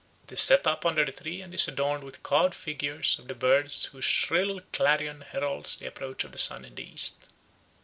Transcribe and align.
It 0.23 0.31
is 0.31 0.41
set 0.41 0.65
up 0.65 0.83
under 0.83 1.05
the 1.05 1.11
tree 1.11 1.43
and 1.43 1.53
is 1.53 1.67
adorned 1.67 2.03
with 2.03 2.23
carved 2.23 2.55
figures 2.55 3.19
of 3.19 3.27
the 3.27 3.35
birds 3.35 3.85
whose 3.85 4.03
shrill 4.03 4.59
clarion 4.73 5.21
heralds 5.21 5.77
the 5.77 5.85
approach 5.85 6.23
of 6.23 6.31
the 6.31 6.39
sun 6.39 6.65
in 6.65 6.73
the 6.73 6.89
east. 6.91 7.27